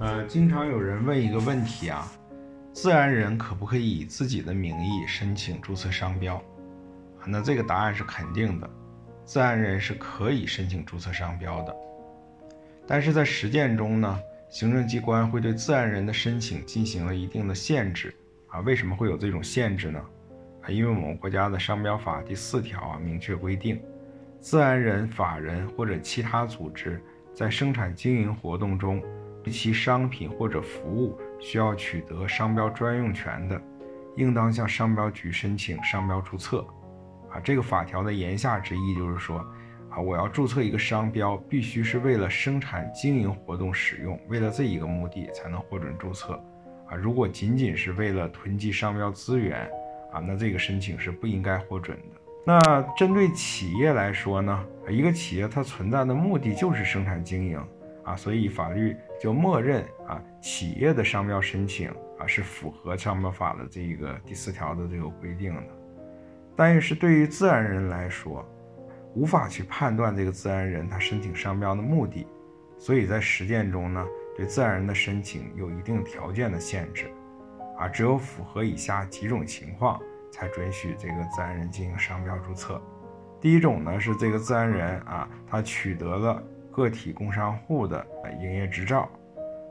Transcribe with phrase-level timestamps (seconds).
[0.00, 2.10] 呃，经常有人问一个问题啊，
[2.72, 6.42] 自然人可不可以以自己的名义申请注册商标？
[7.26, 8.70] 那这个答案是肯定的，
[9.26, 11.76] 自然人是可以申请注册商标的。
[12.86, 14.18] 但是在实践中呢，
[14.48, 18.14] 行政机关会对自然人的申请进行了一定的限制
[18.48, 18.60] 啊。
[18.60, 20.00] 为什么会有这种限制呢？
[20.62, 23.78] 啊，因为我们国家的商标法第四条啊明确规定，
[24.40, 26.98] 自然人、法人或者其他组织
[27.34, 29.02] 在生产经营活动中，
[29.48, 33.62] 其商品或者服务需要取得商标专用权的，
[34.16, 36.66] 应当向商标局申请商标注册。
[37.30, 39.38] 啊，这个法条的言下之意就是说，
[39.88, 46.34] 啊，我要注册一个商标，必须是为了生产经营活动使用，为了这一个目的才能获准注册。
[46.88, 49.60] 啊，如果仅仅是为了囤积商标资源，
[50.12, 52.20] 啊，那这个申请是不应该获准的。
[52.44, 57.62] 那针对企业来说呢，一个企业它存在的目的就是生产经营，
[58.02, 65.62] 啊，所以法律就默认啊，企业的商标申请啊是符合商标法的这个第四条的这个规定的。
[66.56, 68.42] 但是对于自然人来说，
[69.14, 72.26] 无法去判断这个自然人他申请商标的目的，
[72.78, 77.10] 所以在实践中呢，对自然人的申请有一定条件的限制，
[77.78, 80.00] 啊，只有符合以下几种情况
[80.32, 82.80] 才准许这个自然人进行商标注册。
[83.38, 88.06] 第一种呢是这个自然人啊，他取得了个体工商户的
[88.40, 89.08] 营业执照，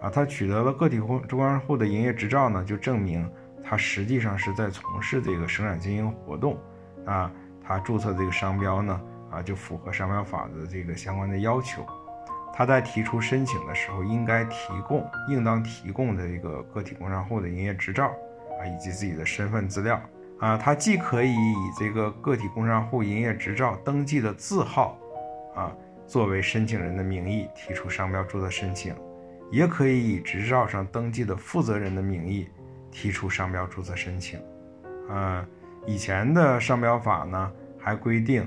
[0.00, 3.30] 啊，他取得了个体工工商户的营业执照呢，就证明
[3.62, 6.58] 他实际上是在从事这个生产经营活动。
[7.04, 7.30] 啊，
[7.64, 11.86] 他注册这个商标呢，啊，就符合商标法的这个相关的要求。
[12.52, 18.06] 他在提出申请的时候，应该提供应当提供的一个个体工商户的营业执照
[18.58, 20.00] 啊，以及自己的身份资料
[20.40, 20.56] 啊。
[20.56, 24.98] 他既可以以这个个体工商户营业执照登记的字号
[25.54, 25.72] 啊，
[26.06, 28.94] 作为申请人的名义提出商标注册申请，
[29.50, 32.48] 也可以以执照上登记的负责人的名义
[32.90, 34.40] 提出商标注册申请，
[35.10, 35.46] 嗯。
[35.88, 38.44] 以前的商标法呢，还规定，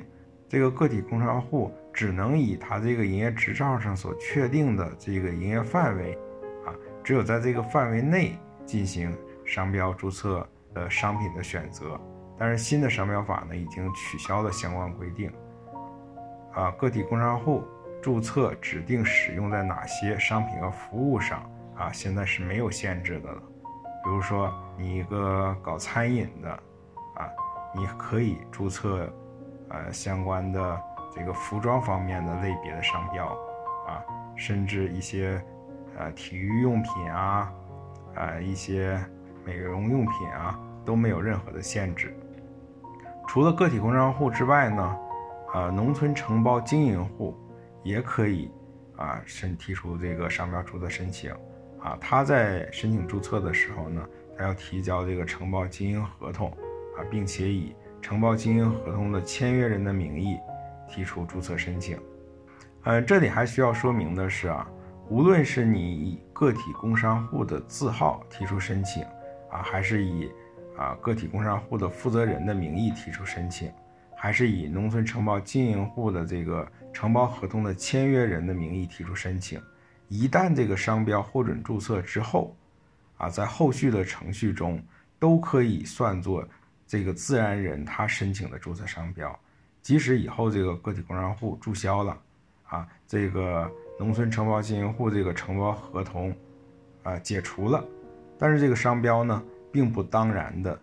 [0.50, 6.18] 这个个体工商户只能以他这个营业执照上所确定的这个营业范围，
[6.66, 11.98] 啊，只有在这个范围内进行商标注册的商品的选择。
[12.38, 15.32] 但是新的商标法呢，已经取消了相关规定，
[16.54, 17.64] 啊，个体工商户
[18.02, 21.40] 注册指定使用在哪些商品和服务上，
[21.76, 23.42] 啊，现在是没有限制的了。
[24.04, 26.60] 比如说你一个搞餐饮的。
[27.16, 27.28] 啊，
[27.76, 29.12] 你可以注册，
[29.68, 30.82] 呃，相关的
[31.14, 33.26] 这个服装方面的类别的商标，
[33.86, 34.00] 啊，
[34.38, 35.44] 甚至一些，
[35.98, 37.52] 呃，体育用品啊，
[38.16, 38.98] 啊，一些
[39.44, 42.18] 美容用品啊，都没有任何的限制。
[43.28, 44.98] 除了个体工商户之外呢，
[45.54, 47.36] 啊，农村承包经营户
[47.84, 48.52] 也可以，
[48.96, 51.32] 啊，申提出这个商标注册申请，
[51.80, 54.06] 啊，他在申请注册的时候呢，
[54.38, 56.50] 他要提交这个承包经营合同
[56.98, 57.04] 啊。
[57.10, 60.38] 并且以承包经营合同的签约人的名义
[60.88, 61.98] 提出注册申请。
[62.84, 64.70] 呃，这里还需要说明的是啊，
[65.10, 69.04] 无论是你以个体工商户的字号提出申请
[69.50, 70.30] 啊，还是以
[70.78, 73.72] 啊个体工商户的负责人的名义提出申请，
[74.22, 79.62] 还是以农村承包经营户的这个承包合同的签约人的名义提出申请，
[80.10, 82.54] 一旦这个商标获准注册之后，
[83.16, 84.84] 啊，在后续的程序中
[85.18, 86.46] 都可以算作。
[86.86, 89.40] 这个自然人他申请的注册商标，
[89.82, 92.20] 即使以后这个个体工商户注销了，
[92.64, 96.36] 啊，这个农村承包经营户这个承包合同，
[97.04, 97.82] 啊解除了，
[98.38, 99.42] 但是这个商标呢，
[99.72, 100.78] 并不当然的，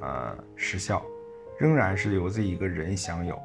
[0.00, 1.04] 呃失效，
[1.58, 3.38] 仍然是由这一个人享有。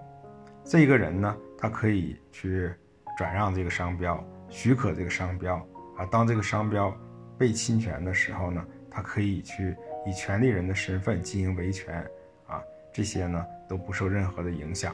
[0.63, 2.71] 这一个人呢，他可以去
[3.17, 5.55] 转让这个商标，许可这个商标，
[5.97, 6.95] 啊，当这个商标
[7.37, 9.75] 被侵权的时候呢，他可以去。
[10.05, 12.05] 以权利人的身份进行维权，
[12.45, 12.61] 啊，
[12.91, 14.93] 这些呢都不受任何的影响，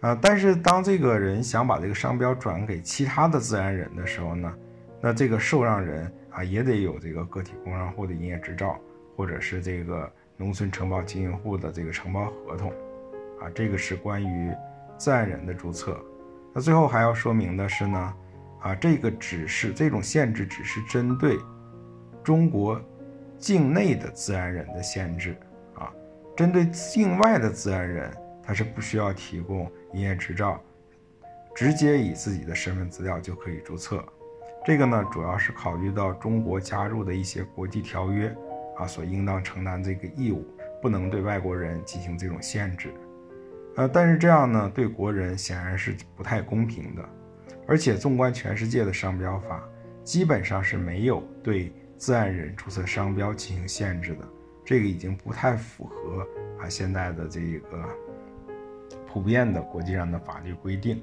[0.00, 4.52] 啊，但是当这个人想把这个商标转给其他的自然人的时候呢，
[5.00, 8.76] 那这个受让人啊也得有这个个体工商户的营业执照，
[9.16, 12.70] 或者是这个农村承包经营户的这个承包合同，
[13.40, 14.52] 啊，这个是关于
[14.96, 15.98] 自然人的注册。
[16.52, 18.14] 那最后还要说明的是呢，
[18.60, 21.38] 啊，这个只是这种限制只是针对
[22.22, 22.80] 中国。
[23.38, 25.36] 境内的自然人的限制
[25.74, 25.92] 啊，
[26.36, 28.08] 针对境外的自然人，
[28.40, 30.60] 他是不需要提供营业执照，
[31.52, 34.00] 直接以自己的身份资料就可以注册。
[34.64, 38.32] 这个呢，主要是考虑到中国加入的一些国际条约
[38.86, 40.44] 所应当承担这个义务，
[40.80, 42.92] 不能对外国人进行这种限制。
[43.76, 47.08] 呃，但是这样呢，对国人显然是不太公平的。
[47.66, 49.62] 而且纵观全世界的商标法，
[50.02, 54.28] 基本上是没有对自然人注册商标进行限制的。
[54.64, 56.26] 这个已经不太符合
[56.60, 57.88] 啊现在的这个
[59.06, 61.02] 普遍的国际上的法律规定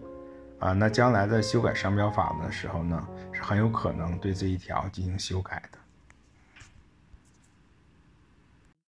[0.59, 0.73] 啊。
[0.73, 5.78] 那将来在修改商标法的时候呢，是很有可能对这一条进行修改的。